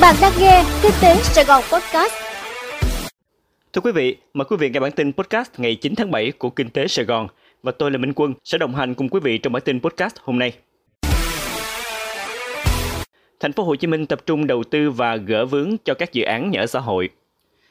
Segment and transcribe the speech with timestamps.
[0.00, 2.12] Bạn đang nghe Kinh tế Sài Gòn Podcast.
[3.72, 6.50] Thưa quý vị, mời quý vị nghe bản tin podcast ngày 9 tháng 7 của
[6.50, 7.28] Kinh tế Sài Gòn
[7.62, 10.14] và tôi là Minh Quân sẽ đồng hành cùng quý vị trong bản tin podcast
[10.22, 10.52] hôm nay.
[13.40, 16.22] Thành phố Hồ Chí Minh tập trung đầu tư và gỡ vướng cho các dự
[16.22, 17.08] án nhà ở xã hội.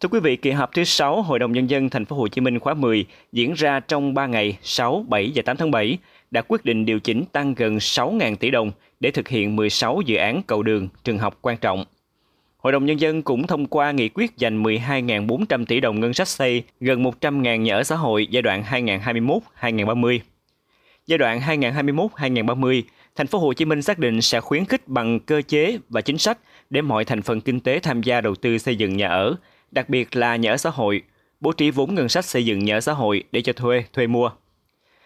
[0.00, 2.40] Thưa quý vị, kỳ họp thứ 6 Hội đồng nhân dân thành phố Hồ Chí
[2.40, 5.98] Minh khóa 10 diễn ra trong 3 ngày 6, 7 và 8 tháng 7
[6.30, 10.16] đã quyết định điều chỉnh tăng gần 6.000 tỷ đồng để thực hiện 16 dự
[10.16, 11.84] án cầu đường, trường học quan trọng.
[12.62, 16.28] Hội đồng Nhân dân cũng thông qua nghị quyết dành 12.400 tỷ đồng ngân sách
[16.28, 18.62] xây gần 100.000 nhà ở xã hội giai đoạn
[19.60, 20.18] 2021-2030.
[21.06, 22.82] Giai đoạn 2021-2030,
[23.16, 26.18] thành phố Hồ Chí Minh xác định sẽ khuyến khích bằng cơ chế và chính
[26.18, 26.38] sách
[26.70, 29.36] để mọi thành phần kinh tế tham gia đầu tư xây dựng nhà ở,
[29.70, 31.02] đặc biệt là nhà ở xã hội,
[31.40, 34.06] bố trí vốn ngân sách xây dựng nhà ở xã hội để cho thuê, thuê
[34.06, 34.30] mua.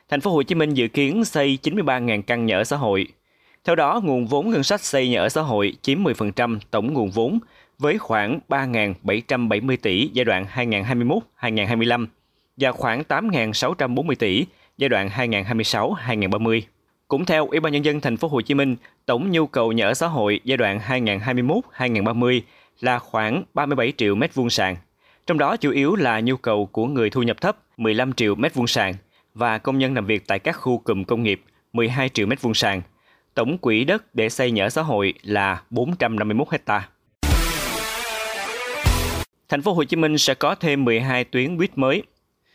[0.08, 3.06] Thành phố Hồ Chí Minh dự kiến xây 93.000 căn nhà ở xã hội.
[3.66, 7.10] Theo đó, nguồn vốn ngân sách xây nhà ở xã hội chiếm 10% tổng nguồn
[7.10, 7.38] vốn
[7.78, 10.46] với khoảng 3.770 tỷ giai đoạn
[11.40, 12.06] 2021-2025
[12.56, 14.46] và khoảng 8.640 tỷ
[14.78, 16.60] giai đoạn 2026-2030.
[17.08, 18.76] Cũng theo Ủy ban nhân dân thành phố Hồ Chí Minh,
[19.06, 22.40] tổng nhu cầu nhà ở xã hội giai đoạn 2021-2030
[22.80, 24.76] là khoảng 37 triệu mét vuông sàn.
[25.26, 28.54] Trong đó chủ yếu là nhu cầu của người thu nhập thấp 15 triệu mét
[28.54, 28.94] vuông sàn
[29.34, 32.54] và công nhân làm việc tại các khu cụm công nghiệp 12 triệu mét vuông
[32.54, 32.82] sàn.
[33.36, 36.88] Tổng quỹ đất để xây nhà ở xã hội là 451 hecta.
[39.48, 42.02] Thành phố Hồ Chí Minh sẽ có thêm 12 tuyến buýt mới.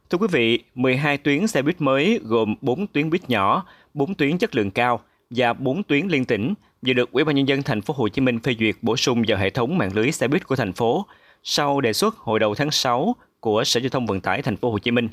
[0.09, 4.37] Thưa quý vị, 12 tuyến xe buýt mới gồm 4 tuyến buýt nhỏ, 4 tuyến
[4.37, 6.53] chất lượng cao và 4 tuyến liên tỉnh
[6.87, 9.23] vừa được Ủy ban nhân dân thành phố Hồ Chí Minh phê duyệt bổ sung
[9.27, 11.05] vào hệ thống mạng lưới xe buýt của thành phố
[11.43, 14.71] sau đề xuất hồi đầu tháng 6 của Sở Giao thông Vận tải thành phố
[14.71, 15.09] Hồ Chí Minh.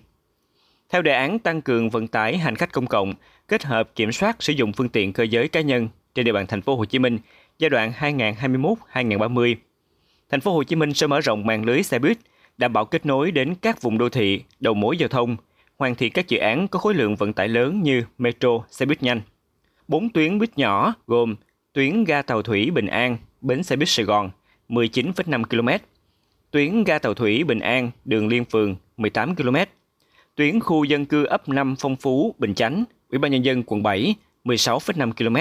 [0.88, 3.14] Theo đề án tăng cường vận tải hành khách công cộng,
[3.48, 6.46] kết hợp kiểm soát sử dụng phương tiện cơ giới cá nhân trên địa bàn
[6.46, 7.18] thành phố Hồ Chí Minh
[7.58, 9.54] giai đoạn 2021-2030.
[10.30, 12.18] Thành phố Hồ Chí Minh sẽ mở rộng mạng lưới xe buýt,
[12.58, 15.36] đảm bảo kết nối đến các vùng đô thị, đầu mối giao thông,
[15.78, 19.02] hoàn thiện các dự án có khối lượng vận tải lớn như metro, xe buýt
[19.02, 19.20] nhanh.
[19.88, 21.36] Bốn tuyến buýt nhỏ gồm
[21.72, 24.30] tuyến ga tàu thủy Bình An, bến xe buýt Sài Gòn
[24.68, 25.84] 19,5 km,
[26.50, 29.56] tuyến ga tàu thủy Bình An, đường Liên Phường 18 km,
[30.38, 33.82] tuyến khu dân cư ấp 5 Phong Phú, Bình Chánh, Ủy ban nhân dân quận
[33.82, 35.36] 7 16,5 km,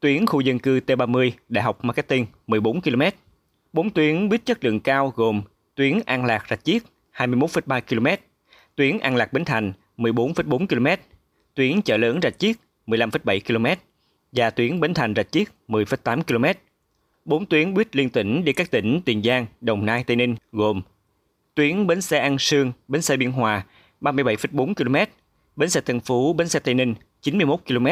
[0.00, 3.02] tuyến khu dân cư T30 Đại học Marketing 14 km.
[3.72, 5.42] Bốn tuyến buýt chất lượng cao gồm
[5.74, 6.82] tuyến An Lạc Rạch Chiếc
[7.16, 8.22] 21,3 km,
[8.76, 11.02] tuyến An Lạc Bến Thành 14,4 km,
[11.54, 13.80] tuyến chợ lớn Rạch Chiếc 15,7 km
[14.32, 16.44] và tuyến Bến Thành Rạch Chiếc 10,8 km.
[17.24, 20.82] Bốn tuyến buýt liên tỉnh đi các tỉnh Tiền Giang, Đồng Nai, Tây Ninh gồm
[21.54, 23.64] tuyến bến xe An Sương, bến xe Biên Hòa
[24.00, 24.96] 37,4 km,
[25.56, 27.86] bến xe Tân Phú, bến xe Tây Ninh 91 km,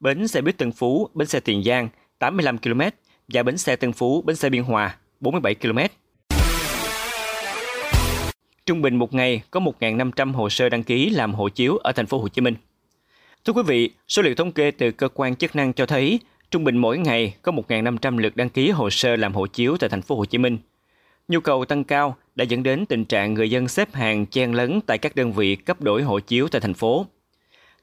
[0.00, 1.88] bến xe buýt Tân Phú, bến xe Tiền Giang
[2.18, 2.80] 85 km
[3.28, 5.78] và bến xe Tân Phú, bến xe Biên Hòa 47 km.
[8.66, 12.06] Trung bình một ngày có 1.500 hồ sơ đăng ký làm hộ chiếu ở thành
[12.06, 12.54] phố Hồ Chí Minh.
[13.44, 16.64] Thưa quý vị, số liệu thống kê từ cơ quan chức năng cho thấy trung
[16.64, 20.02] bình mỗi ngày có 1.500 lượt đăng ký hồ sơ làm hộ chiếu tại thành
[20.02, 20.58] phố Hồ Chí Minh.
[21.28, 24.80] Nhu cầu tăng cao đã dẫn đến tình trạng người dân xếp hàng chen lấn
[24.86, 27.06] tại các đơn vị cấp đổi hộ chiếu tại thành phố.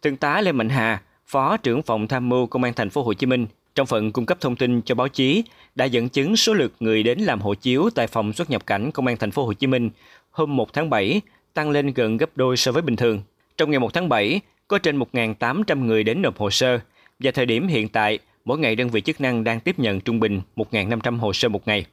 [0.02, 3.14] Thượng tá Lê Mạnh Hà, Phó trưởng phòng tham mưu Công an thành phố Hồ
[3.14, 5.44] Chí Minh trong phần cung cấp thông tin cho báo chí
[5.76, 8.92] đã dẫn chứng số lượt người đến làm hộ chiếu tại phòng xuất nhập cảnh
[8.92, 9.90] Công an thành phố Hồ Chí Minh
[10.32, 11.22] hôm 1 tháng 7
[11.54, 13.22] tăng lên gần gấp đôi so với bình thường.
[13.58, 16.80] Trong ngày 1 tháng 7, có trên 1.800 người đến nộp hồ sơ
[17.20, 20.20] và thời điểm hiện tại, mỗi ngày đơn vị chức năng đang tiếp nhận trung
[20.20, 21.86] bình 1.500 hồ sơ một ngày.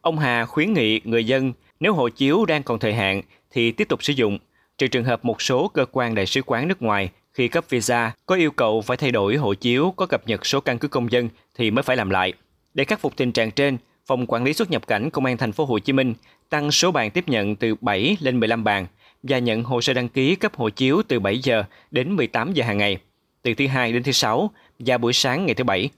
[0.00, 3.88] Ông Hà khuyến nghị người dân nếu hộ chiếu đang còn thời hạn thì tiếp
[3.88, 4.38] tục sử dụng,
[4.78, 8.12] trừ trường hợp một số cơ quan đại sứ quán nước ngoài khi cấp visa
[8.26, 11.12] có yêu cầu phải thay đổi hộ chiếu có cập nhật số căn cứ công
[11.12, 12.32] dân thì mới phải làm lại.
[12.74, 13.76] Để khắc phục tình trạng trên,
[14.06, 16.14] Phòng Quản lý xuất nhập cảnh Công an thành phố Hồ Chí Minh
[16.48, 18.86] tăng số bàn tiếp nhận từ 7 lên 15 bàn
[19.22, 22.64] và nhận hồ sơ đăng ký cấp hộ chiếu từ 7 giờ đến 18 giờ
[22.64, 22.98] hàng ngày,
[23.42, 25.90] từ thứ hai đến thứ sáu và buổi sáng ngày thứ bảy.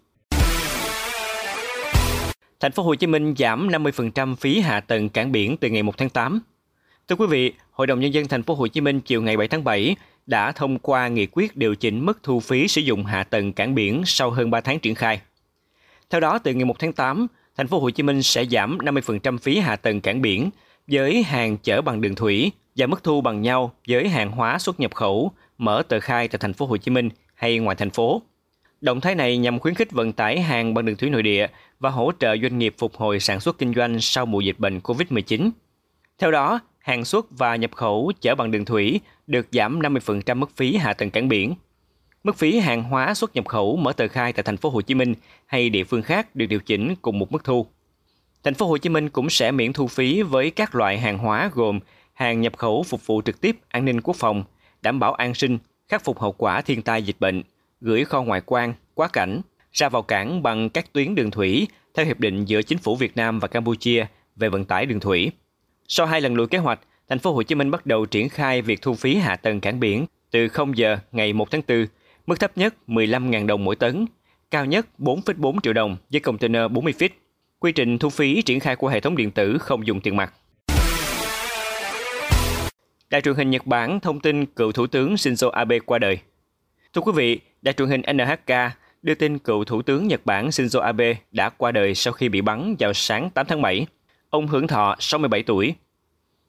[2.60, 5.98] Thành phố Hồ Chí Minh giảm 50% phí hạ tầng cảng biển từ ngày 1
[5.98, 6.40] tháng 8.
[7.08, 9.48] Thưa quý vị, Hội đồng nhân dân thành phố Hồ Chí Minh chiều ngày 7
[9.48, 9.96] tháng 7
[10.26, 13.74] đã thông qua nghị quyết điều chỉnh mức thu phí sử dụng hạ tầng cảng
[13.74, 15.20] biển sau hơn 3 tháng triển khai.
[16.10, 17.26] Theo đó, từ ngày 1 tháng 8,
[17.56, 20.50] thành phố Hồ Chí Minh sẽ giảm 50% phí hạ tầng cảng biển
[20.86, 24.80] với hàng chở bằng đường thủy và mức thu bằng nhau với hàng hóa xuất
[24.80, 28.22] nhập khẩu mở tờ khai tại thành phố Hồ Chí Minh hay ngoài thành phố.
[28.80, 31.46] Động thái này nhằm khuyến khích vận tải hàng bằng đường thủy nội địa
[31.80, 34.78] và hỗ trợ doanh nghiệp phục hồi sản xuất kinh doanh sau mùa dịch bệnh
[34.78, 35.50] COVID-19.
[36.18, 40.56] Theo đó, hàng xuất và nhập khẩu chở bằng đường thủy được giảm 50% mức
[40.56, 41.54] phí hạ tầng cảng biển.
[42.24, 44.94] Mức phí hàng hóa xuất nhập khẩu mở tờ khai tại thành phố Hồ Chí
[44.94, 45.14] Minh
[45.46, 47.66] hay địa phương khác được điều chỉnh cùng một mức thu.
[48.44, 51.50] Thành phố Hồ Chí Minh cũng sẽ miễn thu phí với các loại hàng hóa
[51.54, 51.80] gồm
[52.14, 54.44] hàng nhập khẩu phục vụ trực tiếp an ninh quốc phòng,
[54.82, 55.58] đảm bảo an sinh,
[55.88, 57.42] khắc phục hậu quả thiên tai dịch bệnh,
[57.80, 59.40] gửi kho ngoại quan, quá cảnh,
[59.72, 63.16] ra vào cảng bằng các tuyến đường thủy theo hiệp định giữa chính phủ Việt
[63.16, 65.30] Nam và Campuchia về vận tải đường thủy.
[65.88, 68.62] Sau hai lần lùi kế hoạch, thành phố Hồ Chí Minh bắt đầu triển khai
[68.62, 71.86] việc thu phí hạ tầng cảng biển từ 0 giờ ngày 1 tháng 4,
[72.26, 74.06] mức thấp nhất 15.000 đồng mỗi tấn,
[74.50, 77.08] cao nhất 4,4 triệu đồng với container 40 feet.
[77.58, 80.32] Quy trình thu phí triển khai qua hệ thống điện tử không dùng tiền mặt.
[83.10, 86.18] Đài truyền hình Nhật Bản thông tin cựu Thủ tướng Shinzo Abe qua đời.
[86.98, 88.54] Thưa quý vị, đài truyền hình NHK
[89.02, 92.40] đưa tin cựu Thủ tướng Nhật Bản Shinzo Abe đã qua đời sau khi bị
[92.40, 93.86] bắn vào sáng 8 tháng 7.
[94.30, 95.74] Ông hưởng thọ 67 tuổi.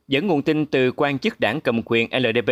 [0.07, 2.51] Dẫn nguồn tin từ quan chức đảng cầm quyền LDP,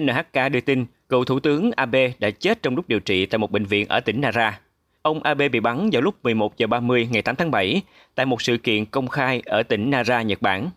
[0.00, 3.50] NHK đưa tin cựu Thủ tướng Abe đã chết trong lúc điều trị tại một
[3.50, 4.60] bệnh viện ở tỉnh Nara.
[5.02, 7.82] Ông Abe bị bắn vào lúc 11 giờ 30 ngày 8 tháng 7
[8.14, 10.70] tại một sự kiện công khai ở tỉnh Nara, Nhật Bản.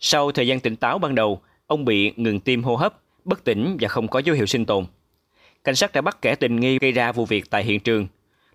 [0.00, 2.94] Sau thời gian tỉnh táo ban đầu, ông bị ngừng tim hô hấp,
[3.24, 4.86] bất tỉnh và không có dấu hiệu sinh tồn.
[5.66, 8.06] Cảnh sát đã bắt kẻ tình nghi gây ra vụ việc tại hiện trường.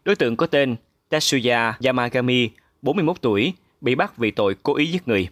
[0.06, 0.76] Đối tượng có tên
[1.10, 2.50] Tetsuya Yamagami,
[2.82, 5.28] 41 tuổi, bị bắt vì tội cố ý giết người.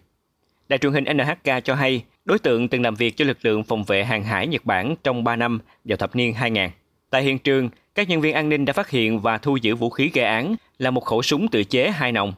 [0.69, 3.83] Đài truyền hình NHK cho hay đối tượng từng làm việc cho lực lượng phòng
[3.83, 6.69] vệ hàng hải Nhật Bản trong 3 năm vào thập niên 2000.
[7.09, 9.89] Tại hiện trường, các nhân viên an ninh đã phát hiện và thu giữ vũ
[9.89, 12.33] khí gây án là một khẩu súng tự chế hai nòng.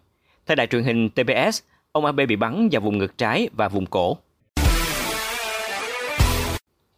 [0.45, 1.61] Theo đài truyền hình TBS,
[1.91, 4.17] ông Abe bị bắn vào vùng ngực trái và vùng cổ.